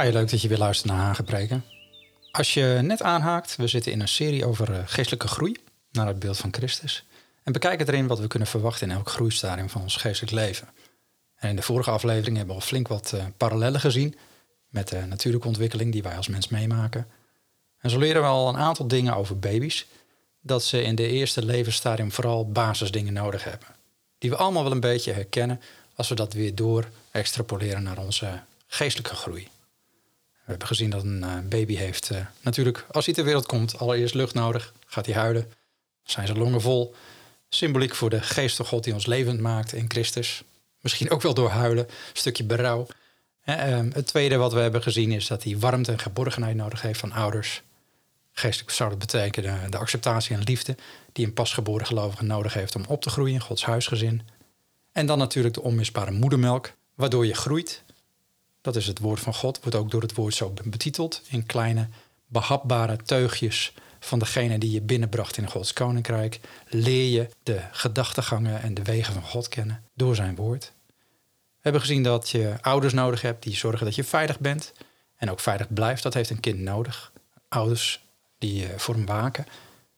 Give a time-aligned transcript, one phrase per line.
[0.00, 1.64] Hi, leuk dat je weer luistert naar Hagepreken.
[2.30, 5.56] Als je net aanhaakt, we zitten in een serie over eh, geestelijke groei
[5.92, 7.04] naar het beeld van Christus.
[7.42, 10.68] En bekijken erin wat we kunnen verwachten in elk groeistadium van ons geestelijk leven.
[11.36, 14.14] En in de vorige aflevering hebben we al flink wat uh, parallellen gezien
[14.68, 17.06] met de natuurlijke ontwikkeling die wij als mens meemaken.
[17.78, 19.86] En zo leren we al een aantal dingen over baby's,
[20.40, 23.68] dat ze in de eerste levensstadium vooral basisdingen nodig hebben.
[24.18, 25.60] Die we allemaal wel een beetje herkennen
[25.94, 29.48] als we dat weer door extrapoleren naar onze geestelijke groei.
[30.46, 33.78] We hebben gezien dat een uh, baby heeft uh, natuurlijk, als hij ter wereld komt,
[33.78, 34.72] allereerst lucht nodig.
[34.86, 35.52] Gaat hij huilen,
[36.02, 36.94] zijn zijn longen vol.
[37.48, 40.42] Symboliek voor de geest van God die ons levend maakt in Christus.
[40.80, 42.86] Misschien ook wel door huilen, een stukje berouw.
[43.44, 43.54] Uh,
[43.92, 47.12] het tweede wat we hebben gezien is dat hij warmte en geborgenheid nodig heeft van
[47.12, 47.62] ouders.
[48.32, 50.76] Geestelijk zou dat betekenen de acceptatie en liefde
[51.12, 54.22] die een pasgeboren gelovige nodig heeft om op te groeien in Gods huisgezin.
[54.92, 57.82] En dan natuurlijk de onmisbare moedermelk, waardoor je groeit
[58.66, 61.22] dat is het woord van God, wordt ook door het woord zo betiteld.
[61.28, 61.88] In kleine,
[62.26, 66.40] behapbare teugjes van degene die je binnenbracht in Gods koninkrijk.
[66.68, 70.72] Leer je de gedachtegangen en de wegen van God kennen door zijn woord.
[71.46, 74.72] We hebben gezien dat je ouders nodig hebt die zorgen dat je veilig bent
[75.16, 76.02] en ook veilig blijft.
[76.02, 77.12] Dat heeft een kind nodig.
[77.48, 78.04] Ouders
[78.38, 79.46] die voor hem waken.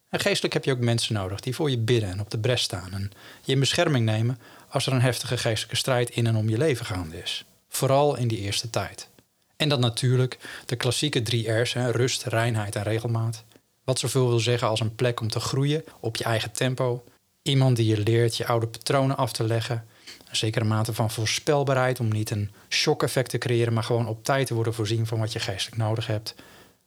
[0.08, 2.62] En geestelijk heb je ook mensen nodig die voor je bidden en op de bres
[2.62, 3.10] staan en
[3.44, 6.86] je in bescherming nemen als er een heftige geestelijke strijd in en om je leven
[6.86, 7.44] gaande is.
[7.68, 9.08] Vooral in die eerste tijd.
[9.56, 13.44] En dan natuurlijk de klassieke drie R's: hè, rust, reinheid en regelmaat.
[13.84, 17.04] Wat zoveel wil zeggen als een plek om te groeien op je eigen tempo.
[17.42, 19.86] Iemand die je leert je oude patronen af te leggen.
[20.28, 24.46] Een zekere mate van voorspelbaarheid om niet een shock-effect te creëren, maar gewoon op tijd
[24.46, 26.34] te worden voorzien van wat je geestelijk nodig hebt.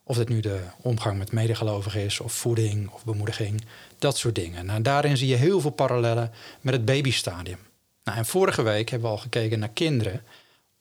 [0.04, 3.66] Of dit nu de omgang met medegelovigen is, of voeding of bemoediging,
[4.00, 4.66] dat soort dingen.
[4.66, 6.32] Nou, daarin zie je heel veel parallellen
[6.62, 7.60] met het babystadium.
[8.04, 10.24] Nou, en vorige week hebben we al gekeken naar kinderen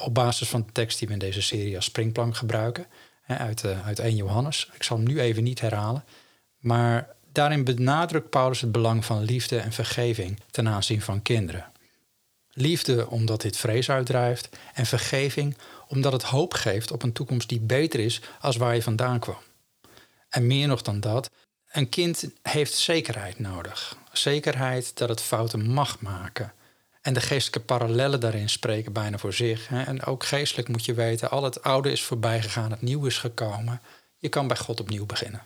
[0.01, 2.87] op basis van de tekst die we in deze serie als springplank gebruiken,
[3.27, 4.71] uit, uh, uit 1 Johannes.
[4.75, 6.05] Ik zal hem nu even niet herhalen.
[6.59, 11.73] Maar daarin benadrukt Paulus het belang van liefde en vergeving ten aanzien van kinderen.
[12.53, 15.57] Liefde omdat dit vrees uitdrijft en vergeving
[15.89, 19.39] omdat het hoop geeft op een toekomst die beter is als waar je vandaan kwam.
[20.29, 21.31] En meer nog dan dat,
[21.71, 23.97] een kind heeft zekerheid nodig.
[24.13, 26.53] Zekerheid dat het fouten mag maken.
[27.01, 29.69] En de geestelijke parallellen daarin spreken bijna voor zich.
[29.69, 29.83] Hè.
[29.83, 33.19] En ook geestelijk moet je weten, al het oude is voorbij gegaan, het nieuwe is
[33.19, 33.81] gekomen.
[34.17, 35.43] Je kan bij God opnieuw beginnen.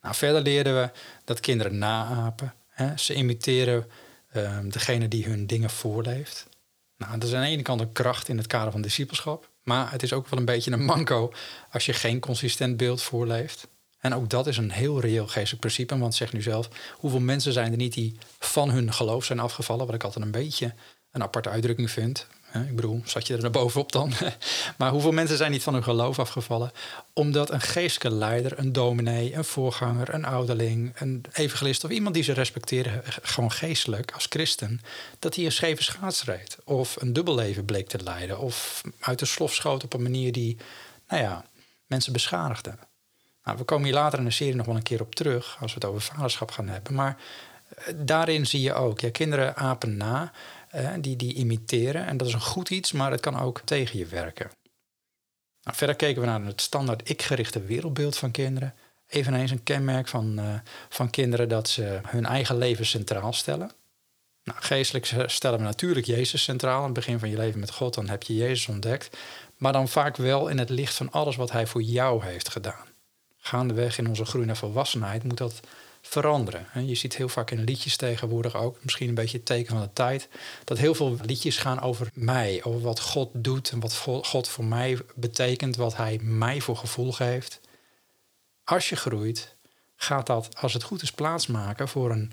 [0.00, 0.90] Nou, verder leerden we
[1.24, 2.54] dat kinderen naapen.
[2.68, 2.96] Hè.
[2.96, 3.90] Ze imiteren
[4.36, 6.48] um, degene die hun dingen voorleeft.
[6.96, 9.50] Nou, dat is aan de ene kant een kracht in het kader van discipelschap.
[9.62, 11.32] Maar het is ook wel een beetje een manco
[11.70, 13.68] als je geen consistent beeld voorleeft.
[14.00, 15.98] En ook dat is een heel reëel geestelijk principe.
[15.98, 19.86] Want zeg nu zelf, hoeveel mensen zijn er niet die van hun geloof zijn afgevallen?
[19.86, 20.74] Wat ik altijd een beetje
[21.10, 22.26] een aparte uitdrukking vind.
[22.54, 24.12] Ik bedoel, zat je er naar bovenop dan?
[24.78, 26.72] maar hoeveel mensen zijn niet van hun geloof afgevallen?
[27.12, 32.24] Omdat een geestelijke leider, een dominee, een voorganger, een ouderling, een evangelist of iemand die
[32.24, 34.80] ze respecteren, gewoon geestelijk als christen,
[35.18, 36.56] dat hij een scheve schaats reed.
[36.64, 38.38] Of een dubbelleven bleek te leiden.
[38.38, 40.56] Of uit de slof schoot op een manier die,
[41.08, 41.44] nou ja,
[41.86, 42.74] mensen beschadigde.
[43.50, 45.74] Nou, we komen hier later in de serie nog wel een keer op terug, als
[45.74, 46.94] we het over vaderschap gaan hebben.
[46.94, 47.16] Maar
[47.68, 50.32] eh, daarin zie je ook, ja, kinderen apen na,
[50.68, 52.06] eh, die, die imiteren.
[52.06, 54.50] En dat is een goed iets, maar het kan ook tegen je werken.
[55.62, 58.74] Nou, verder keken we naar het standaard ik-gerichte wereldbeeld van kinderen.
[59.06, 60.54] Eveneens een kenmerk van, uh,
[60.88, 63.70] van kinderen dat ze hun eigen leven centraal stellen.
[64.44, 66.78] Nou, geestelijk stellen we natuurlijk Jezus centraal.
[66.78, 69.16] Aan het begin van je leven met God, dan heb je Jezus ontdekt.
[69.56, 72.89] Maar dan vaak wel in het licht van alles wat Hij voor jou heeft gedaan
[73.40, 75.60] gaandeweg in onze groei naar volwassenheid moet dat
[76.02, 76.86] veranderen.
[76.86, 79.92] Je ziet heel vaak in liedjes tegenwoordig ook, misschien een beetje het teken van de
[79.92, 80.28] tijd,
[80.64, 84.64] dat heel veel liedjes gaan over mij, over wat God doet en wat God voor
[84.64, 87.60] mij betekent, wat Hij mij voor gevoel geeft.
[88.64, 89.54] Als je groeit,
[89.96, 92.32] gaat dat, als het goed is, plaatsmaken voor een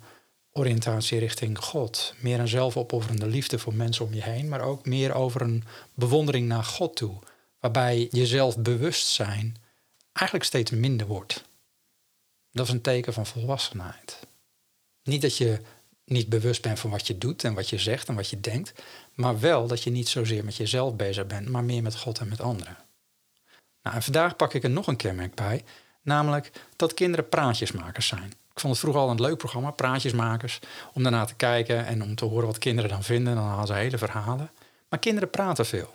[0.52, 2.14] oriëntatie richting God.
[2.20, 5.64] Meer een zelfopofferende liefde voor mensen om je heen, maar ook meer over een
[5.94, 7.20] bewondering naar God toe.
[7.60, 9.56] Waarbij jezelf bewust zijn
[10.18, 11.44] eigenlijk steeds minder wordt.
[12.52, 14.20] Dat is een teken van volwassenheid.
[15.04, 15.60] Niet dat je
[16.06, 18.74] niet bewust bent van wat je doet en wat je zegt en wat je denkt,
[19.14, 22.28] maar wel dat je niet zozeer met jezelf bezig bent, maar meer met God en
[22.28, 22.78] met anderen.
[23.82, 25.64] Nou, vandaag pak ik er nog een kenmerk bij,
[26.02, 28.34] namelijk dat kinderen praatjesmakers zijn.
[28.58, 30.60] Ik vond het vroeger al een leuk programma, Praatjesmakers,
[30.94, 33.36] om daarna te kijken en om te horen wat kinderen dan vinden.
[33.36, 34.52] Dan hadden ze hele verhalen.
[34.90, 35.94] Maar kinderen praten veel.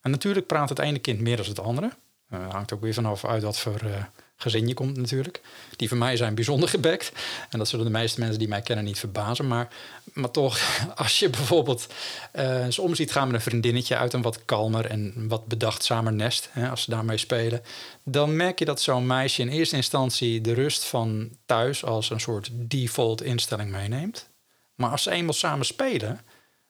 [0.00, 1.90] En natuurlijk praat het ene kind meer dan het andere.
[2.32, 4.04] Uh, hangt ook weer vanaf uit wat voor uh,
[4.36, 5.40] gezin je komt natuurlijk.
[5.76, 7.12] Die van mij zijn bijzonder gebekt.
[7.50, 9.48] En dat zullen de meeste mensen die mij kennen niet verbazen.
[9.48, 9.68] Maar,
[10.12, 10.60] maar toch,
[10.94, 11.86] als je bijvoorbeeld
[12.34, 16.12] uh, eens om ziet gaan met een vriendinnetje uit een wat kalmer en wat bedachtzamer
[16.12, 17.62] nest, hè, als ze daarmee spelen,
[18.04, 22.20] dan merk je dat zo'n meisje in eerste instantie de rust van thuis als een
[22.20, 24.28] soort default instelling meeneemt.
[24.74, 26.20] Maar als ze eenmaal samen spelen,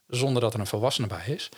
[0.07, 1.49] zonder dat er een volwassene bij is,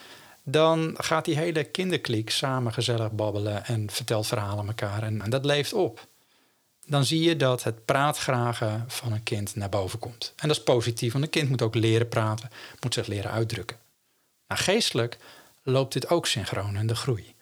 [0.43, 5.03] dan gaat die hele kinderkliek samen gezellig babbelen en vertelt verhalen elkaar.
[5.03, 6.07] En, en, dat leeft op.
[6.85, 10.33] Dan zie je dat het praatgragen van een kind naar boven komt.
[10.35, 12.49] En dat is positief, want een kind moet ook leren praten,
[12.79, 13.77] moet zich leren uitdrukken.
[14.47, 15.17] Nou, geestelijk
[15.63, 17.35] loopt dit ook synchroon in de groei.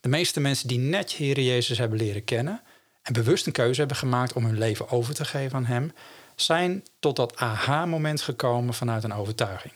[0.00, 2.62] De meeste mensen die net Heer Jezus hebben leren kennen
[3.02, 5.92] en bewust een keuze hebben gemaakt om hun leven over te geven aan Hem,
[6.34, 9.72] zijn tot dat aha-moment gekomen vanuit een overtuiging.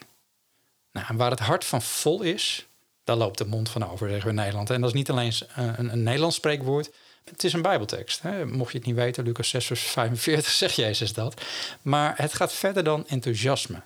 [0.96, 2.66] Nou, waar het hart van vol is,
[3.04, 4.70] daar loopt de mond van over, zeggen we in Nederland.
[4.70, 6.90] En dat is niet alleen een, een Nederlands spreekwoord,
[7.24, 8.22] het is een Bijbeltekst.
[8.22, 8.46] Hè?
[8.46, 11.42] Mocht je het niet weten, Lucas 6, vers 45 zegt Jezus dat.
[11.82, 13.82] Maar het gaat verder dan enthousiasme.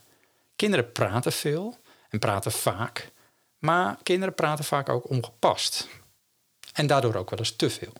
[0.57, 1.79] Kinderen praten veel
[2.09, 3.11] en praten vaak,
[3.59, 5.89] maar kinderen praten vaak ook ongepast.
[6.73, 7.93] En daardoor ook wel eens te veel.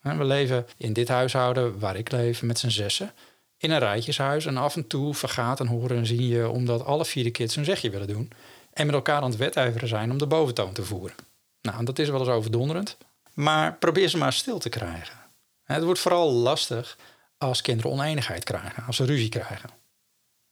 [0.00, 3.12] We leven in dit huishouden waar ik leef met z'n zessen
[3.58, 4.46] in een rijtjeshuis.
[4.46, 7.56] En af en toe vergaat en horen en zien je omdat alle vier de kids
[7.56, 8.30] een zegje willen doen.
[8.72, 11.16] En met elkaar aan het wedijveren zijn om de boventoon te voeren.
[11.60, 12.96] Nou, dat is wel eens overdonderend.
[13.34, 15.18] Maar probeer ze maar stil te krijgen.
[15.64, 16.96] Het wordt vooral lastig
[17.38, 19.70] als kinderen oneenigheid krijgen, als ze ruzie krijgen.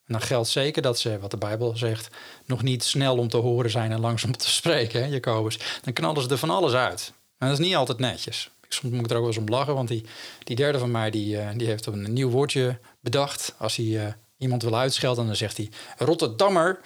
[0.06, 2.08] En dan geldt zeker dat ze, wat de Bijbel zegt,
[2.44, 5.58] nog niet snel om te horen zijn en langzaam te spreken, hè, Jacobus.
[5.82, 7.12] Dan knallen ze er van alles uit.
[7.38, 8.50] En dat is niet altijd netjes.
[8.68, 10.04] Soms moet ik er ook wel eens om lachen, want die,
[10.44, 12.78] die derde van mij die, uh, die heeft een nieuw woordje
[13.10, 13.54] bedacht.
[13.58, 14.06] Als hij uh,
[14.36, 16.80] iemand wil uitschelden, dan zegt hij Rotterdammer.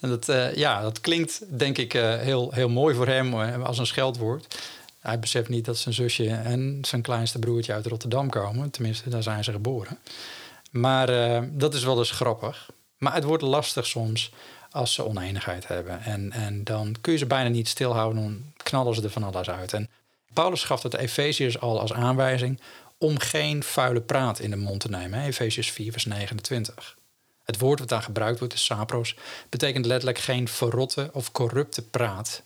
[0.00, 3.86] en dat, uh, ja, dat klinkt denk ik heel, heel mooi voor hem als een
[3.86, 4.58] scheldwoord.
[5.00, 8.70] Hij beseft niet dat zijn zusje en zijn kleinste broertje uit Rotterdam komen.
[8.70, 9.98] Tenminste, daar zijn ze geboren.
[10.70, 11.06] Maar
[11.58, 12.70] dat is wel eens grappig.
[12.98, 14.32] Maar het wordt lastig soms
[14.70, 16.02] als ze oneenigheid hebben.
[16.02, 19.50] En, en dan kun je ze bijna niet stilhouden, dan knallen ze er van alles
[19.50, 19.72] uit.
[19.72, 19.88] En
[20.32, 22.60] Paulus gaf het Efeziërs al als aanwijzing
[23.02, 25.22] om geen vuile praat in de mond te nemen.
[25.22, 26.96] Efeziërs 4, vers 29.
[27.44, 29.16] Het woord wat daar gebruikt wordt, is sapros,
[29.48, 32.42] betekent letterlijk geen verrotte of corrupte praat.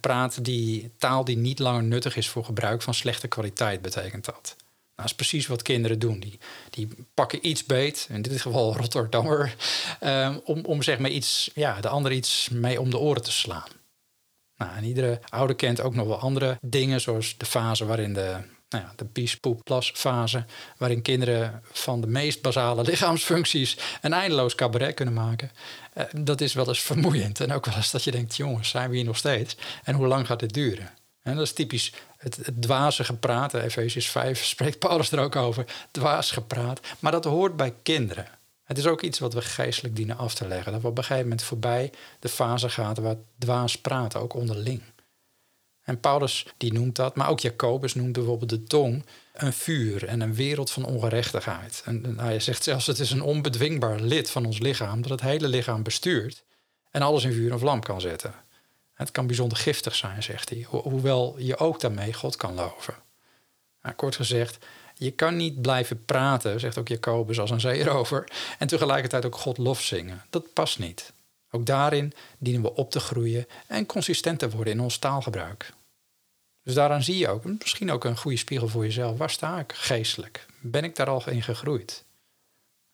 [0.00, 4.54] praat die, taal die niet langer nuttig is voor gebruik van slechte kwaliteit, betekent dat.
[4.54, 4.56] Nou,
[4.94, 6.20] dat is precies wat kinderen doen.
[6.20, 6.38] Die,
[6.70, 9.54] die pakken iets beet, in dit geval Rotterdammer,
[10.00, 13.32] um, om, om zeg maar iets, ja, de ander iets mee om de oren te
[13.32, 13.70] slaan.
[14.56, 18.36] Nou, en iedere ouder kent ook nog wel andere dingen, zoals de fase waarin de,
[18.72, 20.44] nou ja, de fase,
[20.76, 25.50] waarin kinderen van de meest basale lichaamsfuncties een eindeloos cabaret kunnen maken.
[25.98, 27.40] Uh, dat is wel eens vermoeiend.
[27.40, 29.56] En ook wel eens dat je denkt, jongens, zijn we hier nog steeds?
[29.84, 30.90] En hoe lang gaat dit duren?
[31.22, 33.54] En dat is typisch het, het dwaze gepraat.
[33.54, 35.64] Efesius 5 spreekt Paulus er ook over.
[35.90, 36.80] Dwaas gepraat.
[36.98, 38.26] Maar dat hoort bij kinderen.
[38.64, 40.72] Het is ook iets wat we geestelijk dienen af te leggen.
[40.72, 44.82] Dat we op een gegeven moment voorbij de fase gaan waar dwaas praten, ook onderling.
[45.82, 50.20] En Paulus die noemt dat, maar ook Jacobus noemt bijvoorbeeld de tong een vuur en
[50.20, 51.82] een wereld van ongerechtigheid.
[51.84, 55.48] En, hij zegt zelfs het is een onbedwingbaar lid van ons lichaam dat het hele
[55.48, 56.44] lichaam bestuurt
[56.90, 58.34] en alles in vuur en vlam kan zetten.
[58.94, 62.94] Het kan bijzonder giftig zijn, zegt hij, hoewel je ook daarmee God kan loven.
[63.82, 64.58] Nou, kort gezegd,
[64.94, 69.58] je kan niet blijven praten, zegt ook Jacobus als een zeerover, en tegelijkertijd ook God
[69.58, 70.22] lof zingen.
[70.30, 71.12] Dat past niet.
[71.54, 75.72] Ook daarin dienen we op te groeien en consistent te worden in ons taalgebruik.
[76.62, 79.18] Dus daaraan zie je ook, misschien ook een goede spiegel voor jezelf.
[79.18, 80.46] Waar sta ik geestelijk?
[80.60, 82.04] Ben ik daar al in gegroeid?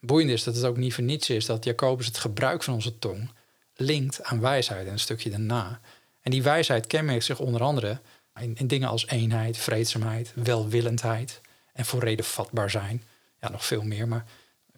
[0.01, 2.99] Boeiend is dat het ook niet voor niets is dat Jacobus het gebruik van onze
[2.99, 3.31] tong
[3.75, 5.81] linkt aan wijsheid en een stukje daarna.
[6.21, 8.01] En die wijsheid kenmerkt zich onder andere
[8.41, 11.41] in, in dingen als eenheid, vreedzaamheid, welwillendheid,
[11.73, 13.05] en voor reden vatbaar zijn.
[13.41, 14.25] Ja, nog veel meer, maar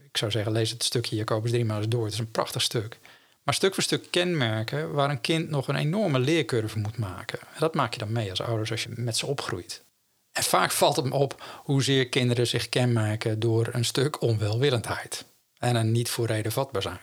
[0.03, 2.05] ik zou zeggen, lees het stukje Jacobus 3 maar eens door.
[2.05, 2.99] Het is een prachtig stuk.
[3.43, 7.39] Maar stuk voor stuk kenmerken waar een kind nog een enorme leercurve moet maken.
[7.41, 9.85] En dat maak je dan mee als ouders als je met ze opgroeit.
[10.33, 15.25] En vaak valt het me op hoezeer kinderen zich kenmerken door een stuk onwelwillendheid.
[15.59, 17.01] En een niet voor reden vatbaar zijn.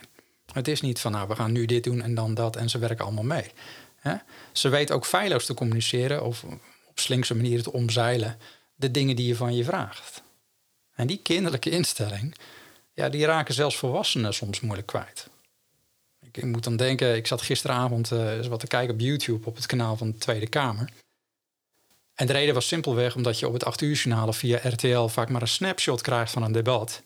[0.54, 2.78] Het is niet van, nou, we gaan nu dit doen en dan dat en ze
[2.78, 3.52] werken allemaal mee.
[4.52, 6.44] Ze weten ook feilloos te communiceren of
[6.88, 8.40] op slinkse manieren te omzeilen
[8.76, 10.24] de dingen die je van je vraagt.
[10.94, 12.36] En die kinderlijke instelling,
[12.94, 15.30] ja, die raken zelfs volwassenen soms moeilijk kwijt.
[16.32, 19.66] Ik, moet dan denken, ik zat gisteravond eens wat te kijken op YouTube op het
[19.66, 20.90] kanaal van de Tweede Kamer.
[22.18, 23.96] En de reden was simpelweg omdat je op het 8 uur
[24.30, 27.04] via RTL vaak maar een snapshot krijgt van een debat.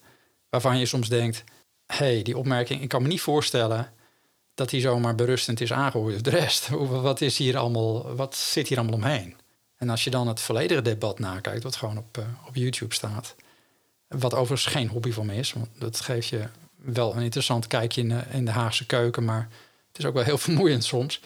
[0.50, 1.44] Waarvan je soms denkt,
[1.86, 3.94] hey, die opmerking, ik kan me niet voorstellen
[4.54, 6.16] dat die zomaar berustend is aangehoord.
[6.16, 6.70] Of de rest,
[7.08, 9.36] wat, is hier allemaal, wat zit hier allemaal omheen?
[9.78, 13.36] En als je dan het volledige debat nakijkt, wat gewoon op, uh, op YouTube staat.
[14.08, 16.48] Wat overigens geen hobby van me is, want dat geeft je
[16.84, 19.26] wel een interessant kijkje in de, in de Haagse keuken.
[19.26, 19.50] Maar
[19.88, 21.22] het is ook wel heel vermoeiend soms.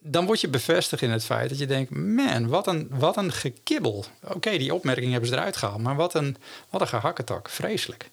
[0.00, 3.32] Dan word je bevestigd in het feit dat je denkt: man, wat een, wat een
[3.32, 4.04] gekibbel.
[4.22, 6.36] Oké, die opmerking hebben ze eruit gehaald, maar wat een,
[6.70, 7.48] wat een gehakketak.
[7.48, 8.10] Vreselijk.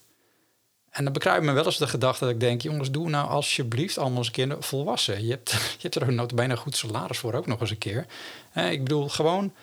[0.91, 2.61] En dan bekruipt me wel eens de gedachte dat ik denk...
[2.61, 5.25] jongens, doe nou alsjeblieft allemaal eens een keer volwassen.
[5.25, 8.05] Je hebt, je hebt er ook bijna goed salaris voor ook nog eens een keer.
[8.53, 9.53] Ik bedoel, gewoon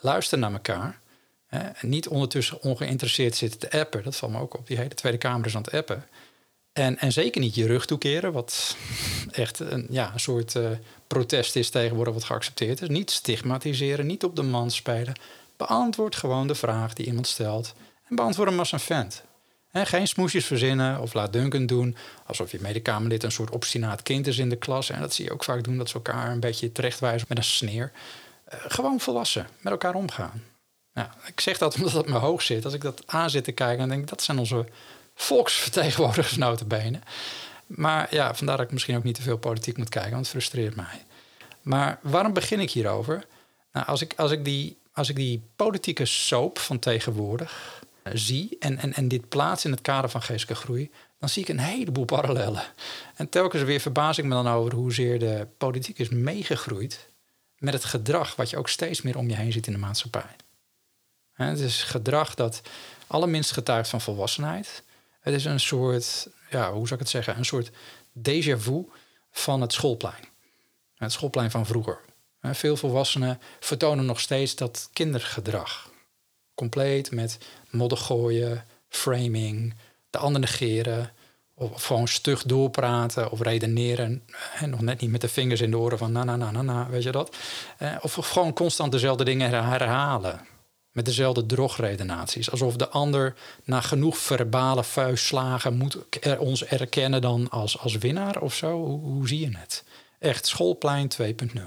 [0.00, 1.00] luister naar elkaar.
[1.46, 4.02] Eh, niet ondertussen ongeïnteresseerd zitten te appen.
[4.04, 4.66] Dat valt me ook op.
[4.66, 6.04] Die hele Tweede Kamer is aan het appen.
[6.76, 8.76] En, en zeker niet je rug toekeren, wat
[9.30, 10.70] echt een, ja, een soort uh,
[11.06, 12.88] protest is tegenwoordig wat geaccepteerd is.
[12.88, 15.14] Niet stigmatiseren, niet op de man spelen.
[15.56, 17.74] Beantwoord gewoon de vraag die iemand stelt.
[18.08, 19.24] En beantwoord hem als een vent
[19.84, 21.96] geen smoesjes verzinnen of laat Duncan doen.
[22.26, 24.90] Alsof je medekamerlid een soort obstinaat kind is in de klas.
[24.90, 27.44] En dat zie je ook vaak doen, dat ze elkaar een beetje terechtwijzen met een
[27.44, 27.92] sneer.
[28.54, 30.42] Uh, gewoon volwassen, met elkaar omgaan.
[31.26, 32.64] Ik zeg dat omdat het me hoog zit.
[32.64, 34.66] Als ik dat aan zit te kijken, dan denk ik, dat zijn onze
[35.16, 36.98] volksvertegenwoordigers notabene.
[37.66, 40.30] Maar ja, vandaar dat ik misschien ook niet te veel politiek moet kijken, want het
[40.30, 41.04] frustreert mij.
[41.62, 43.26] Maar waarom begin ik hierover?
[43.72, 47.82] Nou, als ik, als ik, die, als ik die politieke soap van tegenwoordig
[48.12, 51.48] zie en, en, en dit plaats in het kader van geestelijke groei, dan zie ik
[51.48, 52.62] een heleboel parallellen.
[53.14, 57.08] En telkens weer verbaas ik me dan over hoezeer de politiek is meegegroeid
[57.58, 60.36] met het gedrag wat je ook steeds meer om je heen ziet in de maatschappij.
[61.32, 62.62] Het is gedrag dat
[63.06, 64.82] allerminst getuigt van volwassenheid.
[65.26, 67.70] Het is een soort, ja, hoe zou ik het zeggen, een soort
[68.18, 68.84] déjà vu
[69.30, 70.24] van het schoolplein.
[70.96, 72.00] Het schoolplein van vroeger.
[72.42, 75.90] Veel volwassenen vertonen nog steeds dat kindergedrag
[76.54, 77.38] compleet met
[77.70, 79.74] modder gooien, framing,
[80.10, 81.12] de ander negeren.
[81.54, 84.22] Of, gewoon stug doorpraten of redeneren.
[84.60, 86.62] En nog net niet met de vingers in de oren van na, na, na, na,
[86.62, 87.36] na, weet je dat?
[88.00, 90.46] Of gewoon constant dezelfde dingen herhalen.
[90.96, 92.50] Met dezelfde drogredenaties.
[92.50, 93.34] Alsof de ander
[93.64, 95.98] na genoeg verbale vuistslagen moet
[96.38, 98.84] ons erkennen dan als, als winnaar of zo.
[98.84, 99.84] Hoe, hoe zie je het?
[100.18, 101.60] Echt schoolplein 2.0.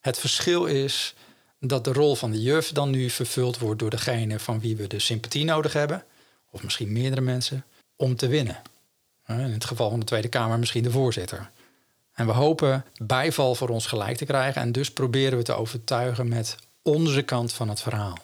[0.00, 1.14] Het verschil is
[1.60, 4.86] dat de rol van de juf dan nu vervuld wordt door degene van wie we
[4.86, 6.04] de sympathie nodig hebben,
[6.50, 7.64] of misschien meerdere mensen,
[7.96, 8.62] om te winnen.
[9.26, 11.50] In het geval van de Tweede Kamer misschien de voorzitter.
[12.14, 16.28] En we hopen bijval voor ons gelijk te krijgen en dus proberen we te overtuigen
[16.28, 18.18] met onze kant van het verhaal.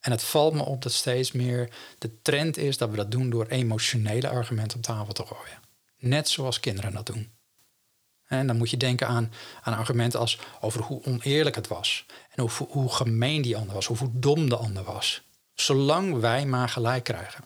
[0.00, 1.68] En het valt me op dat steeds meer
[1.98, 5.58] de trend is dat we dat doen door emotionele argumenten op tafel te gooien.
[5.98, 7.30] Net zoals kinderen dat doen.
[8.26, 9.32] En dan moet je denken aan,
[9.62, 12.06] aan argumenten als over hoe oneerlijk het was.
[12.34, 15.22] En hoe, hoe gemeen die ander was, of hoe dom de ander was.
[15.54, 17.44] Zolang wij maar gelijk krijgen.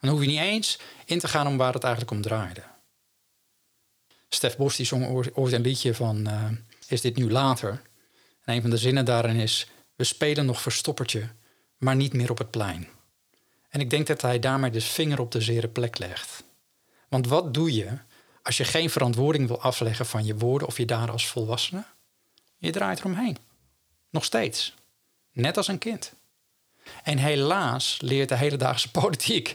[0.00, 2.62] Dan hoef je niet eens in te gaan om waar het eigenlijk om draaide.
[4.28, 6.44] Stef Bos die zong ooit een liedje van uh,
[6.86, 7.82] Is dit nu later?
[8.44, 9.66] En een van de zinnen daarin is...
[9.94, 11.28] We spelen nog verstoppertje,
[11.76, 12.88] maar niet meer op het plein.
[13.68, 16.44] En ik denk dat hij daarmee de vinger op de zere plek legt.
[17.08, 17.98] Want wat doe je
[18.42, 21.84] als je geen verantwoording wil afleggen van je woorden of je daden als volwassene?
[22.58, 23.38] Je draait eromheen.
[24.10, 24.74] Nog steeds.
[25.32, 26.12] Net als een kind.
[27.02, 29.54] En helaas leert de hedendaagse politiek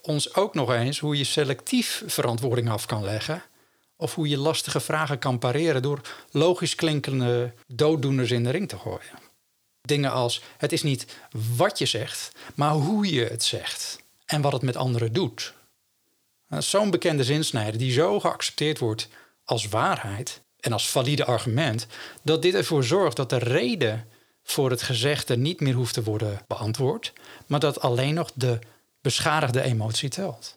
[0.00, 3.42] ons ook nog eens hoe je selectief verantwoording af kan leggen.
[3.96, 6.00] Of hoe je lastige vragen kan pareren door
[6.30, 9.18] logisch klinkende dooddoeners in de ring te gooien.
[9.80, 11.06] Dingen als: het is niet
[11.56, 15.54] wat je zegt, maar hoe je het zegt en wat het met anderen doet.
[16.58, 19.08] Zo'n bekende zinsnijder die zo geaccepteerd wordt
[19.44, 21.86] als waarheid, en als valide argument
[22.22, 24.08] dat dit ervoor zorgt dat de reden
[24.42, 27.12] voor het gezegde niet meer hoeft te worden beantwoord,
[27.46, 28.58] maar dat alleen nog de
[29.00, 30.55] beschadigde emotie telt.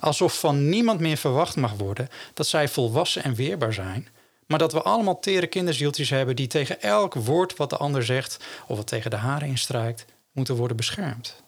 [0.00, 4.08] Alsof van niemand meer verwacht mag worden dat zij volwassen en weerbaar zijn,
[4.46, 8.44] maar dat we allemaal tere kinderzieltjes hebben die tegen elk woord wat de ander zegt
[8.66, 11.42] of wat tegen de haren instrijkt, moeten worden beschermd.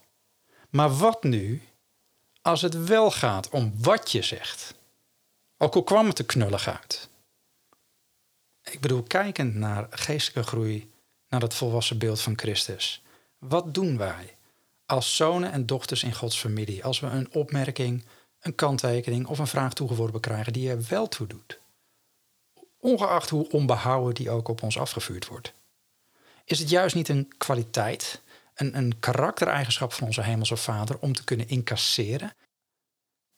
[0.70, 1.62] Maar wat nu
[2.42, 4.74] als het wel gaat om wat je zegt?
[5.58, 7.08] Ook al kwam het er knullig uit.
[8.62, 10.90] Ik bedoel, kijkend naar geestelijke groei,
[11.28, 13.02] naar het volwassen beeld van Christus.
[13.38, 14.36] Wat doen wij
[14.86, 18.04] als zonen en dochters in Gods familie als we een opmerking,
[18.40, 21.58] een kanttekening of een vraag toegeworpen krijgen die er wel toe doet?
[22.80, 25.52] Ongeacht hoe onbehouden die ook op ons afgevuurd wordt.
[26.44, 28.22] Is het juist niet een kwaliteit,
[28.54, 32.32] een, een karaktereigenschap van onze Hemelse Vader om te kunnen incasseren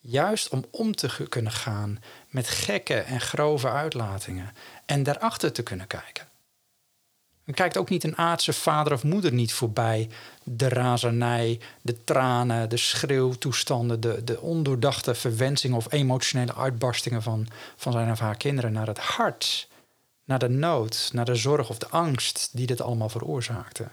[0.02, 4.54] Juist om om te kunnen gaan met gekke en grove uitlatingen
[4.86, 6.28] en daarachter te kunnen kijken.
[7.54, 10.08] Kijkt ook niet een aardse vader of moeder niet voorbij
[10.44, 17.92] de razernij, de tranen, de schreeuwtoestanden, de, de ondoordachte verwensingen of emotionele uitbarstingen van, van
[17.92, 19.68] zijn of haar kinderen naar het hart,
[20.24, 23.88] naar de nood, naar de zorg of de angst die dit allemaal veroorzaakte.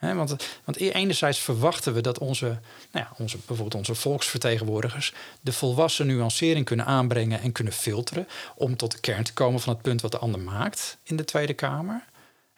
[0.00, 2.46] Want, want e- enerzijds verwachten we dat onze,
[2.92, 8.76] nou ja, onze, bijvoorbeeld onze volksvertegenwoordigers de volwassen nuancering kunnen aanbrengen en kunnen filteren om
[8.76, 11.54] tot de kern te komen van het punt wat de ander maakt in de Tweede
[11.54, 12.04] Kamer.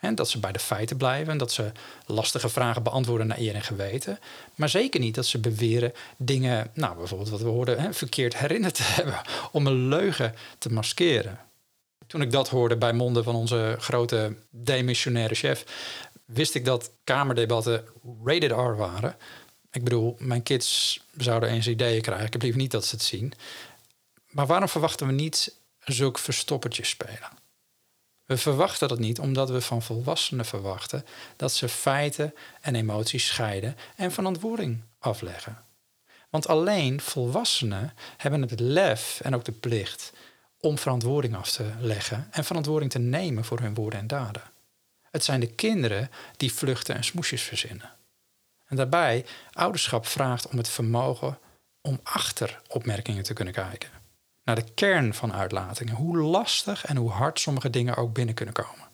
[0.03, 1.73] En dat ze bij de feiten blijven en dat ze
[2.07, 4.19] lastige vragen beantwoorden naar eer en geweten.
[4.55, 8.75] Maar zeker niet dat ze beweren dingen, nou bijvoorbeeld wat we hoorden, hè, verkeerd herinnerd
[8.75, 9.21] te hebben
[9.53, 11.39] om een leugen te maskeren.
[12.07, 15.65] Toen ik dat hoorde bij monden van onze grote demissionaire chef,
[16.25, 17.85] wist ik dat kamerdebatten
[18.25, 19.17] rated R waren.
[19.71, 22.27] Ik bedoel, mijn kids zouden eens ideeën krijgen.
[22.27, 23.33] Ik heb liever niet dat ze het zien.
[24.27, 27.42] Maar waarom verwachten we niet zulke verstoppertjes spelen?
[28.33, 31.05] We verwachten dat niet omdat we van volwassenen verwachten
[31.37, 35.65] dat ze feiten en emoties scheiden en verantwoording afleggen.
[36.31, 40.13] Want alleen volwassenen hebben het lef en ook de plicht
[40.61, 44.43] om verantwoording af te leggen en verantwoording te nemen voor hun woorden en daden.
[45.11, 47.91] Het zijn de kinderen die vluchten en smoesjes verzinnen.
[48.67, 51.39] En daarbij, ouderschap vraagt om het vermogen
[51.81, 54.02] om achter opmerkingen te kunnen kijken.
[54.45, 55.95] Naar de kern van uitlatingen.
[55.95, 58.89] Hoe lastig en hoe hard sommige dingen ook binnen kunnen komen.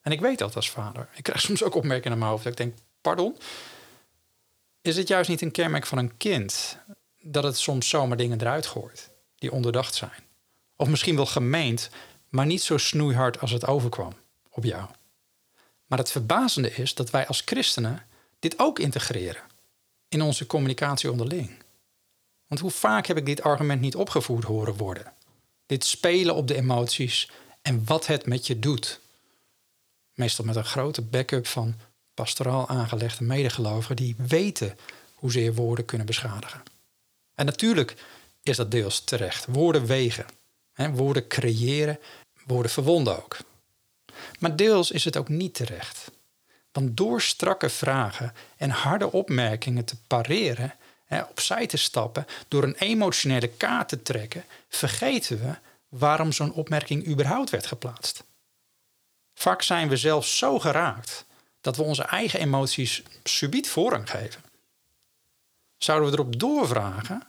[0.00, 1.08] En ik weet dat als vader.
[1.14, 2.44] Ik krijg soms ook opmerkingen naar mijn hoofd.
[2.44, 3.36] Dat ik denk, pardon?
[4.82, 6.78] Is het juist niet een kenmerk van een kind...
[7.22, 10.28] dat het soms zomaar dingen eruit gooit die onderdacht zijn?
[10.76, 11.90] Of misschien wel gemeend,
[12.28, 14.12] maar niet zo snoeihard als het overkwam
[14.50, 14.88] op jou.
[15.86, 18.06] Maar het verbazende is dat wij als christenen
[18.38, 19.42] dit ook integreren
[20.08, 21.50] in onze communicatie onderling.
[22.50, 25.12] Want hoe vaak heb ik dit argument niet opgevoerd horen worden?
[25.66, 27.30] Dit spelen op de emoties
[27.62, 29.00] en wat het met je doet.
[30.14, 31.74] Meestal met een grote backup van
[32.14, 34.78] pastoraal aangelegde medegelovigen die weten
[35.14, 36.62] hoezeer woorden kunnen beschadigen.
[37.34, 37.94] En natuurlijk
[38.42, 39.46] is dat deels terecht.
[39.48, 40.26] Woorden wegen.
[40.72, 41.98] Hè, woorden creëren,
[42.46, 43.36] woorden verwonden ook.
[44.38, 46.10] Maar deels is het ook niet terecht.
[46.72, 50.74] Want door strakke vragen en harde opmerkingen te pareren,
[51.18, 55.54] opzij te stappen, door een emotionele kaart te trekken, vergeten we
[55.88, 58.24] waarom zo'n opmerking überhaupt werd geplaatst.
[59.34, 61.24] Vaak zijn we zelfs zo geraakt
[61.60, 64.42] dat we onze eigen emoties subiet voorrang geven.
[65.76, 67.22] Zouden we erop doorvragen,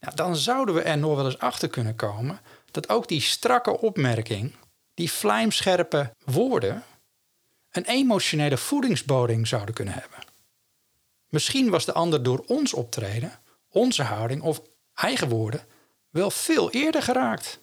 [0.00, 3.80] ja, dan zouden we er nog wel eens achter kunnen komen dat ook die strakke
[3.80, 4.54] opmerking,
[4.94, 6.84] die vlijmscherpe woorden,
[7.70, 10.18] een emotionele voedingsboding zouden kunnen hebben.
[11.30, 13.32] Misschien was de ander door ons optreden,
[13.68, 14.62] onze houding of
[14.94, 15.64] eigen woorden
[16.10, 17.58] wel veel eerder geraakt.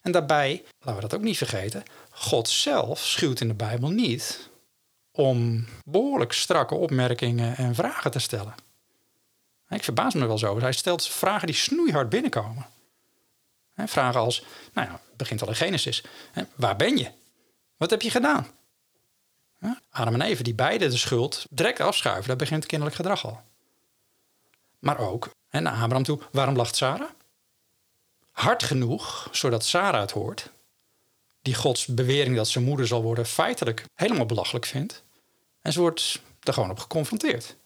[0.00, 4.50] En daarbij, laten we dat ook niet vergeten, God zelf schuwt in de Bijbel niet
[5.10, 8.54] om behoorlijk strakke opmerkingen en vragen te stellen.
[9.68, 10.60] Ik verbaas me wel zo.
[10.60, 12.66] Hij stelt vragen die snoeihard binnenkomen.
[13.76, 16.04] Vragen als, nou ja, het begint al in Genesis.
[16.54, 17.10] Waar ben je?
[17.76, 18.46] Wat heb je gedaan?
[19.90, 22.26] Adam en Eve, die beide de schuld direct afschuiven.
[22.26, 23.40] Daar begint kinderlijk gedrag al.
[24.78, 27.10] Maar ook naar Abraham toe, waarom lacht Sarah?
[28.30, 30.50] Hard genoeg, zodat Sarah het hoort.
[31.42, 35.02] Die Gods bewering dat zijn moeder zal worden feitelijk helemaal belachelijk vindt.
[35.62, 37.56] En ze wordt er gewoon op geconfronteerd.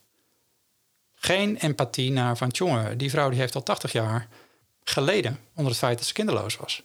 [1.14, 4.28] Geen empathie naar van, jongen, die vrouw die heeft al 80 jaar
[4.84, 6.82] geleden onder het feit dat ze kinderloos was.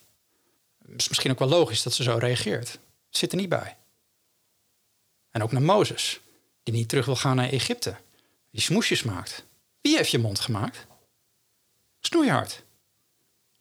[0.88, 2.80] Het is misschien ook wel logisch dat ze zo reageert.
[3.10, 3.76] Zit er niet bij.
[5.36, 6.20] En ook naar Mozes,
[6.64, 7.96] die niet terug wil gaan naar Egypte.
[8.52, 9.46] Die smoesjes maakt.
[9.82, 10.86] Wie heeft je mond gemaakt?
[12.00, 12.64] Snoeihard.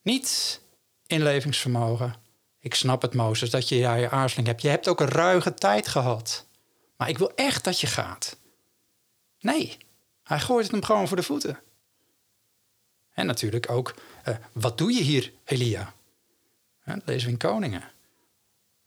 [0.03, 0.61] Niet
[1.07, 2.15] inlevingsvermogen.
[2.59, 4.63] Ik snap het, Mozes, dat je ja, je aarzeling hebt.
[4.63, 6.47] Je hebt ook een ruige tijd gehad.
[6.97, 8.37] Maar ik wil echt dat je gaat.
[9.41, 9.77] Nee,
[10.23, 11.59] hij gooit het hem gewoon voor de voeten.
[13.13, 13.95] En natuurlijk ook,
[14.29, 15.95] uh, wat doe je hier, Elia?
[16.85, 17.94] Dat lezen we in Koningen.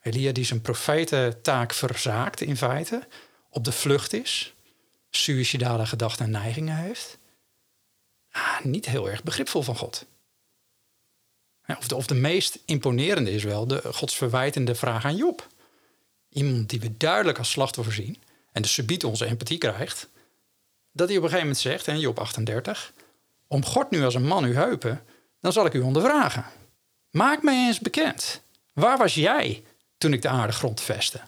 [0.08, 3.08] Elia die zijn profetentaak verzaakt in feite,
[3.50, 4.54] op de vlucht is,
[5.10, 7.18] suïcidale gedachten en neigingen heeft.
[8.32, 10.06] Ah, niet heel erg begripvol van God.
[11.68, 15.48] Of de, of de meest imponerende is wel de godsverwijtende vraag aan Job.
[16.30, 18.18] Iemand die we duidelijk als slachtoffer zien
[18.52, 20.10] en dus subiet onze empathie krijgt.
[20.92, 22.94] Dat hij op een gegeven moment zegt, in Job 38,
[23.48, 25.04] om God nu als een man uw heupen,
[25.42, 26.46] dan zal ik u ondervragen.
[27.10, 28.42] Maak mij eens bekend.
[28.74, 29.64] Waar was jij
[29.98, 31.22] toen ik de aarde grond vestte?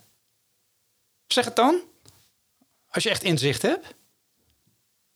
[1.27, 1.81] Zeg het dan,
[2.89, 3.93] als je echt inzicht hebt.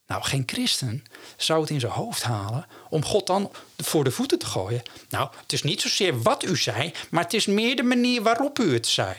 [0.06, 1.06] Nou, geen christen
[1.38, 4.82] zou het in zijn hoofd halen om God dan voor de voeten te gooien.
[5.10, 8.60] Nou, het is niet zozeer wat u zei, maar het is meer de manier waarop
[8.60, 9.16] u het zei.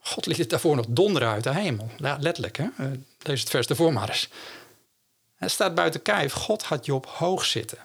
[0.00, 1.90] God liet het daarvoor nog donderen uit de hemel.
[1.96, 2.68] Ja, letterlijk, hè?
[2.80, 2.86] Uh,
[3.18, 4.28] lees het vers ervoor maar eens.
[5.34, 6.32] Het staat buiten kijf.
[6.32, 7.78] God had Job hoog zitten.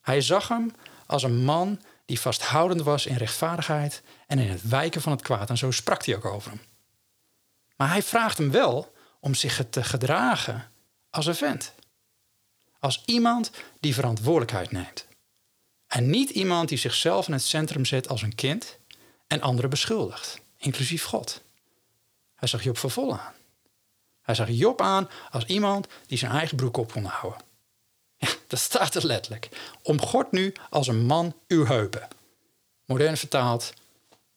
[0.00, 0.74] Hij zag hem
[1.06, 5.50] als een man die vasthoudend was in rechtvaardigheid en in het wijken van het kwaad.
[5.50, 6.60] En zo sprak hij ook over hem.
[7.76, 10.70] Maar hij vraagt hem wel om zich te gedragen
[11.10, 11.72] als een vent.
[12.78, 15.06] Als iemand die verantwoordelijkheid neemt.
[15.86, 18.78] En niet iemand die zichzelf in het centrum zet als een kind
[19.26, 21.42] en anderen beschuldigt, inclusief God.
[22.34, 23.34] Hij zag Job voor aan.
[24.22, 27.40] Hij zag Job aan als iemand die zijn eigen broek op kon houden.
[28.16, 29.48] Ja, dat staat er letterlijk.
[29.82, 32.08] Omgord nu als een man uw heupen.
[32.84, 33.72] Modern vertaald,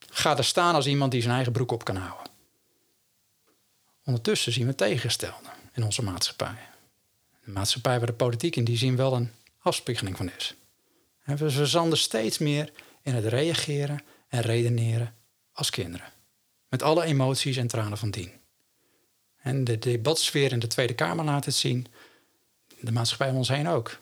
[0.10, 2.32] ga er staan als iemand die zijn eigen broek op kan houden.
[4.06, 6.58] Ondertussen zien we tegenstelden in onze maatschappij.
[7.44, 10.54] Een maatschappij waar de politiek in die zin wel een afspiegeling van is.
[11.24, 15.16] We verzanden steeds meer in het reageren en redeneren
[15.54, 16.12] als kinderen.
[16.68, 18.32] Met alle emoties en tranen van dien.
[19.42, 21.88] En de debatsfeer in de Tweede Kamer laat het zien.
[22.82, 24.00] De maatschappij om ons heen ook.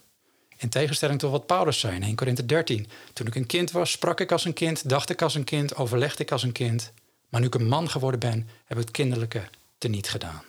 [0.58, 2.88] In tegenstelling tot wat Paulus zei in 1 Korinthe 13.
[3.14, 5.76] Toen ik een kind was, sprak ik als een kind, dacht ik als een kind,
[5.76, 6.92] overlegde ik als een kind.
[7.30, 9.44] Maar nu ik een man geworden ben, heb ik het kinderlijke
[9.78, 10.44] teniet gedaan.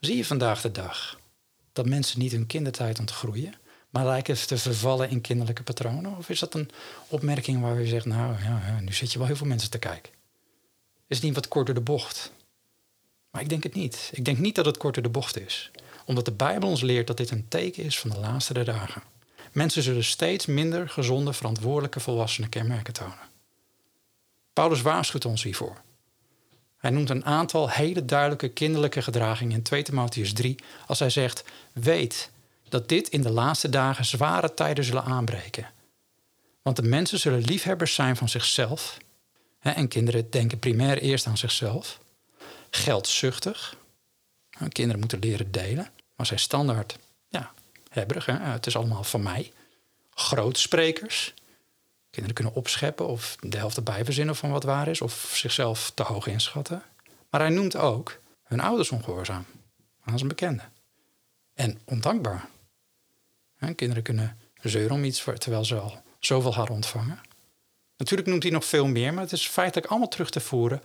[0.00, 1.18] Zie je vandaag de dag
[1.72, 3.54] dat mensen niet hun kindertijd ontgroeien,
[3.90, 6.16] maar lijken te vervallen in kinderlijke patronen?
[6.16, 6.70] Of is dat een
[7.08, 10.12] opmerking waar je zegt, nou ja, nu zit je wel heel veel mensen te kijken?
[11.06, 12.32] Is het niet wat korter de bocht?
[13.30, 14.10] Maar ik denk het niet.
[14.12, 15.70] Ik denk niet dat het korter de bocht is.
[16.08, 19.02] Omdat de Bijbel ons leert dat dit een teken is van de laatste dagen.
[19.52, 23.28] Mensen zullen steeds minder gezonde, verantwoordelijke volwassenen kenmerken tonen.
[24.52, 25.76] Paulus waarschuwt ons hiervoor.
[26.76, 31.44] Hij noemt een aantal hele duidelijke kinderlijke gedragingen in 2 Timotheus 3 als hij zegt:
[31.72, 32.30] Weet
[32.68, 35.70] dat dit in de laatste dagen zware tijden zullen aanbreken.
[36.62, 38.96] Want de mensen zullen liefhebbers zijn van zichzelf.
[39.58, 42.00] En kinderen denken primair eerst aan zichzelf.
[42.70, 43.76] Geldzuchtig.
[44.68, 47.52] Kinderen moeten leren delen, maar zijn standaard ja,
[47.88, 48.26] hebberig.
[48.26, 48.32] Hè?
[48.32, 49.52] Het is allemaal van mij.
[50.10, 51.34] Grootsprekers.
[52.10, 56.02] Kinderen kunnen opscheppen of de helft erbij verzinnen van wat waar is, of zichzelf te
[56.02, 56.82] hoog inschatten.
[57.30, 59.44] Maar hij noemt ook hun ouders ongehoorzaam
[60.04, 60.62] aan zijn bekende.
[61.54, 62.48] En ondankbaar.
[63.74, 67.20] kinderen kunnen zeuren om iets terwijl ze al zoveel hadden ontvangen.
[67.96, 70.80] Natuurlijk noemt hij nog veel meer, maar het is feitelijk allemaal terug te voeren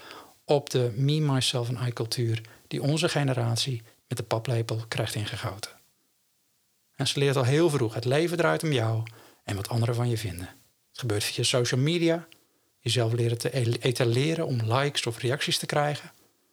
[0.45, 3.83] op de me, myself en I cultuur die onze generatie
[4.13, 5.71] met de paplepel krijgt ingegoten.
[6.95, 9.03] En ze leert al heel vroeg, het leven draait om jou
[9.43, 10.47] en wat anderen van je vinden.
[10.89, 12.27] Het gebeurt via social media.
[12.79, 16.11] Jezelf leren te etaleren om likes of reacties te krijgen.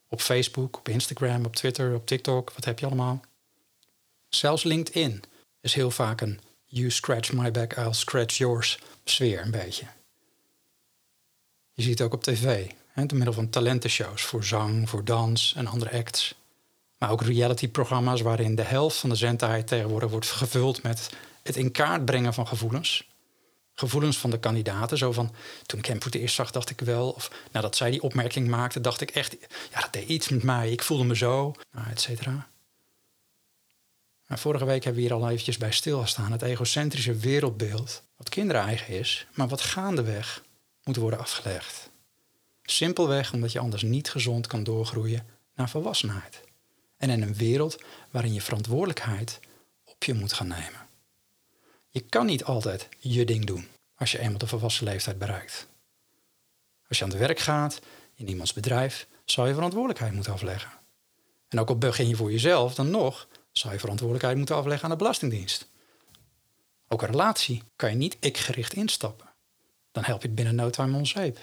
[0.08, 3.20] Op Facebook, op Instagram, op Twitter, op TikTok, wat heb je allemaal?
[4.28, 5.22] Zelfs LinkedIn
[5.60, 9.86] is heel vaak een you scratch my back, I'll scratch yours sfeer een beetje.
[11.72, 15.66] Je ziet het ook op tv, door middel van talentenshows voor zang, voor dans en
[15.66, 16.38] andere acts.
[17.00, 21.10] Maar ook reality-programma's waarin de helft van de zendtijd tegenwoordig wordt gevuld met
[21.42, 23.08] het in kaart brengen van gevoelens
[23.80, 24.98] gevoelens van de kandidaten.
[24.98, 25.34] Zo van,
[25.66, 27.10] toen ik hem voor eerst zag, dacht ik wel...
[27.10, 29.36] of nadat zij die opmerking maakte, dacht ik echt...
[29.72, 32.48] ja, dat deed iets met mij, ik voelde me zo, nou, et cetera.
[34.26, 36.32] Vorige week hebben we hier al eventjes bij stilgestaan.
[36.32, 39.26] Het egocentrische wereldbeeld, wat kinderen eigen is...
[39.34, 40.42] maar wat gaandeweg
[40.84, 41.90] moet worden afgelegd.
[42.62, 46.40] Simpelweg omdat je anders niet gezond kan doorgroeien naar volwassenheid.
[47.00, 47.78] En in een wereld
[48.10, 49.40] waarin je verantwoordelijkheid
[49.84, 50.88] op je moet gaan nemen.
[51.88, 55.66] Je kan niet altijd je ding doen als je eenmaal de volwassen leeftijd bereikt.
[56.88, 57.80] Als je aan het werk gaat,
[58.14, 60.70] in iemands bedrijf, zou je verantwoordelijkheid moeten afleggen.
[61.48, 64.90] En ook al begin je voor jezelf, dan nog zou je verantwoordelijkheid moeten afleggen aan
[64.90, 65.68] de Belastingdienst.
[66.88, 69.28] Ook een relatie kan je niet ik-gericht instappen.
[69.92, 71.38] Dan help je het binnen no time onzeep.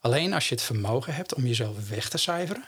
[0.00, 2.64] Alleen als je het vermogen hebt om jezelf weg te cijferen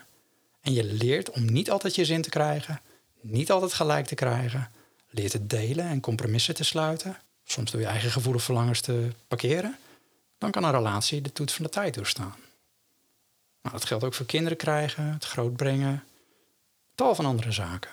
[0.65, 2.81] en je leert om niet altijd je zin te krijgen,
[3.21, 4.71] niet altijd gelijk te krijgen,
[5.11, 9.79] leert te delen en compromissen te sluiten, soms door je eigen gevoelige verlangens te parkeren,
[10.39, 12.35] dan kan een relatie de toets van de tijd doorstaan.
[13.63, 16.05] Nou, dat geldt ook voor kinderen krijgen, het grootbrengen,
[16.95, 17.91] tal van andere zaken.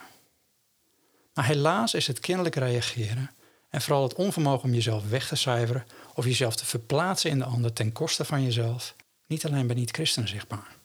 [1.34, 3.31] Maar helaas is het kinderlijk reageren
[3.69, 7.45] en vooral het onvermogen om jezelf weg te cijferen of jezelf te verplaatsen in de
[7.45, 8.95] ander ten koste van jezelf
[9.27, 10.75] niet alleen bij niet-christenen zichtbaar.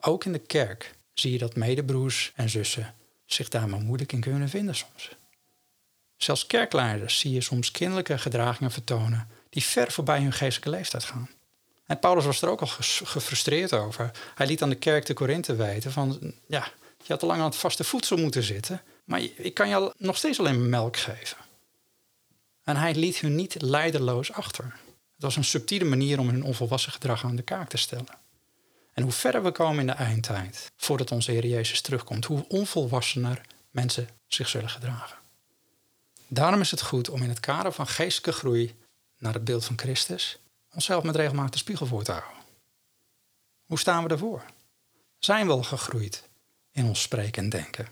[0.00, 2.94] Ook in de kerk zie je dat medebroers en zussen
[3.26, 5.10] zich daar maar moeilijk in kunnen vinden soms.
[6.16, 11.28] Zelfs kerkleiders zie je soms kinderlijke gedragingen vertonen die ver voorbij hun geestelijke leeftijd gaan.
[11.86, 12.66] En Paulus was er ook al
[13.04, 14.10] gefrustreerd over.
[14.34, 16.70] Hij liet aan de kerk te Korinthe weten van, ja,
[17.02, 20.16] Je had al lang aan het vaste voedsel moeten zitten, maar ik kan je nog
[20.16, 21.36] steeds alleen melk geven.
[22.64, 24.64] En hij liet hun niet leiderloos achter.
[24.64, 28.18] Het was een subtiele manier om hun onvolwassen gedrag aan de kaak te stellen.
[28.98, 33.40] En hoe verder we komen in de eindtijd, voordat onze Heer Jezus terugkomt, hoe onvolwassener
[33.70, 35.16] mensen zich zullen gedragen.
[36.28, 38.74] Daarom is het goed om in het kader van geestelijke groei
[39.18, 40.38] naar het beeld van Christus
[40.72, 42.42] onszelf met regelmaat de spiegel voor te houden.
[43.66, 44.44] Hoe staan we ervoor?
[45.18, 46.28] Zijn we al gegroeid
[46.72, 47.88] in ons spreken en denken?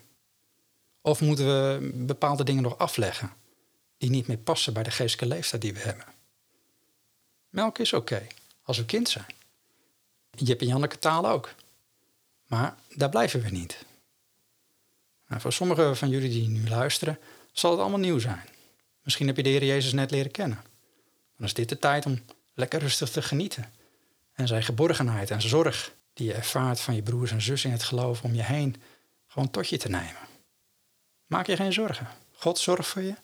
[1.01, 3.33] Of moeten we bepaalde dingen nog afleggen
[3.99, 6.07] die niet meer passen bij de geestelijke leeftijd die we hebben?
[7.49, 8.27] Melk is oké
[8.63, 9.37] als we kind zijn.
[10.41, 11.55] Jip en Janneke taal ook.
[12.47, 13.85] Maar daar blijven we niet.
[15.29, 17.19] Nou, voor sommigen van jullie die nu luisteren,
[17.53, 18.45] zal het allemaal nieuw zijn.
[19.03, 20.63] Misschien heb je de Heer Jezus net leren kennen.
[21.37, 22.23] Dan is dit de tijd om
[22.55, 23.73] lekker rustig te genieten.
[24.33, 27.85] En zijn geborgenheid en zorg die je ervaart van je broers en zussen in het
[27.85, 28.77] geloof om je heen,
[29.27, 30.27] gewoon tot je te nemen.
[31.27, 32.09] Maak je geen zorgen.
[32.33, 33.15] God zorgt voor je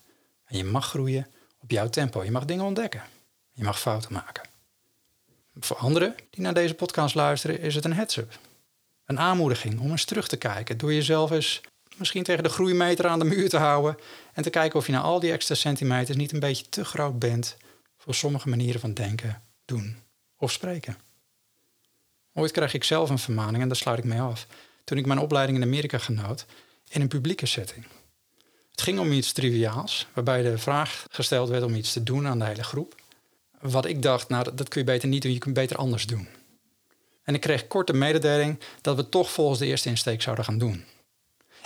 [0.44, 1.26] en je mag groeien
[1.58, 2.24] op jouw tempo.
[2.24, 3.02] Je mag dingen ontdekken.
[3.52, 4.51] Je mag fouten maken.
[5.60, 8.38] Voor anderen die naar deze podcast luisteren, is het een heads-up.
[9.04, 10.78] Een aanmoediging om eens terug te kijken.
[10.78, 11.60] Door jezelf eens
[11.96, 13.96] misschien tegen de groeimeter aan de muur te houden.
[14.32, 17.18] En te kijken of je na al die extra centimeters niet een beetje te groot
[17.18, 17.56] bent
[17.96, 19.96] voor sommige manieren van denken, doen
[20.36, 20.96] of spreken.
[22.32, 24.46] Ooit kreeg ik zelf een vermaning en daar sluit ik mee af.
[24.84, 26.46] Toen ik mijn opleiding in Amerika genoot
[26.88, 27.86] in een publieke setting.
[28.70, 32.38] Het ging om iets triviaals, waarbij de vraag gesteld werd om iets te doen aan
[32.38, 33.01] de hele groep.
[33.62, 36.28] Wat ik dacht, nou dat kun je beter niet doen, je kunt beter anders doen.
[37.22, 40.84] En ik kreeg korte mededeling dat we toch volgens de eerste insteek zouden gaan doen.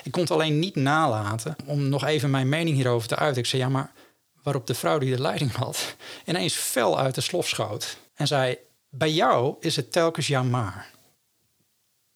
[0.02, 3.42] Ik kon het alleen niet nalaten om nog even mijn mening hierover te uiten.
[3.42, 3.92] Ik zei ja, maar
[4.42, 8.58] waarop de vrouw die de leiding had ineens fel uit de slof schoot en zei:
[8.88, 10.90] Bij jou is het telkens ja maar.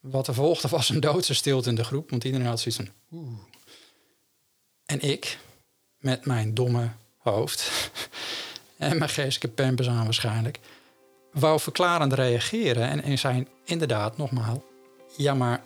[0.00, 3.18] Wat er volgde was een doodse stilte in de groep, want iedereen had zoiets van
[3.18, 3.38] oeh.
[4.86, 5.38] En ik,
[5.98, 7.70] met mijn domme hoofd
[8.80, 10.58] en mijn geestelijke pempers aan waarschijnlijk,
[11.32, 14.58] wou verklarend reageren en, en zei inderdaad nogmaals,
[15.16, 15.62] ja maar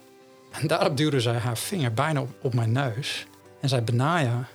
[0.61, 3.27] en daarop duwde zij haar vinger bijna op, op mijn neus
[3.61, 4.49] en zei: Benaya,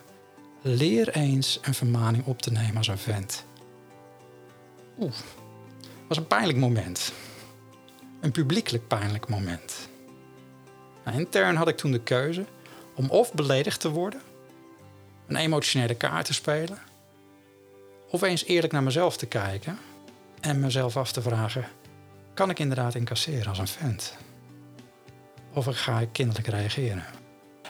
[0.61, 3.45] leer eens een vermaning op te nemen als een vent.
[4.99, 5.13] Oeh,
[6.07, 7.13] was een pijnlijk moment.
[8.19, 9.89] Een publiekelijk pijnlijk moment.
[11.05, 12.45] Nou, intern had ik toen de keuze
[12.95, 14.21] om of beledigd te worden,
[15.27, 16.79] een emotionele kaart te spelen,
[18.09, 19.77] of eens eerlijk naar mezelf te kijken
[20.39, 21.65] en mezelf af te vragen:
[22.33, 24.17] kan ik inderdaad incasseren als een vent?
[25.53, 27.03] of ga ik kinderlijk reageren?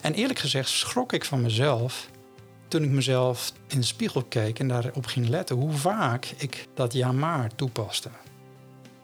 [0.01, 2.09] En eerlijk gezegd schrok ik van mezelf
[2.67, 6.93] toen ik mezelf in de spiegel keek en daarop ging letten hoe vaak ik dat
[6.93, 8.09] ja maar toepaste.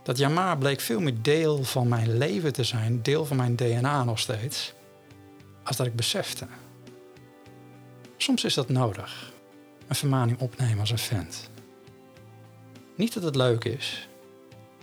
[0.03, 3.55] Dat ja maar bleek veel meer deel van mijn leven te zijn, deel van mijn
[3.55, 4.73] DNA nog steeds,
[5.63, 6.47] als dat ik besefte.
[8.17, 9.31] Soms is dat nodig,
[9.87, 11.49] een vermaning opnemen als een vent.
[12.95, 14.07] Niet dat het leuk is,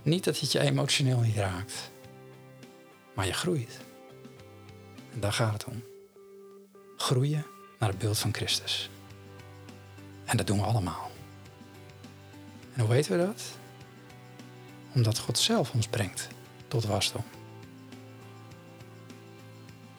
[0.02, 1.90] niet dat het je emotioneel niet raakt,
[3.14, 3.80] maar je groeit.
[5.12, 5.82] En daar gaat het om.
[6.96, 7.46] Groeien
[7.78, 8.90] naar het beeld van Christus.
[10.24, 11.10] En dat doen we allemaal.
[12.74, 13.42] En hoe weten we dat?
[14.94, 16.28] Omdat God zelf ons brengt
[16.68, 17.24] tot wasdom.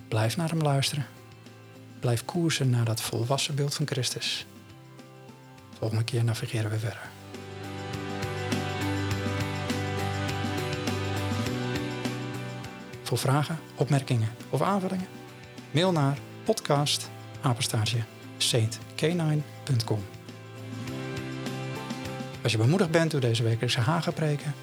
[0.07, 1.05] Blijf naar hem luisteren.
[1.99, 4.45] Blijf koersen naar dat volwassen beeld van Christus.
[5.83, 7.09] Volgende keer navigeren we verder.
[13.03, 15.07] Voor vragen, opmerkingen of aanvullingen?
[15.71, 17.09] Mail naar podcast
[22.43, 24.53] Als je bemoedigd bent door deze wekelijkse hagepreken,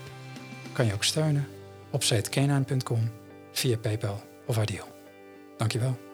[0.73, 1.49] kan je ook steunen
[1.91, 3.11] op saintcanine.com
[3.53, 4.89] via PayPal of Ideal.
[5.57, 6.10] Dankjewel.